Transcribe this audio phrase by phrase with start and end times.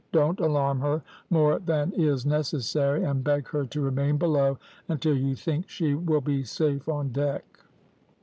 [0.11, 4.57] Don't alarm her more than is necessary, and beg her to remain below
[4.89, 7.59] until you think she will be safe on deck.'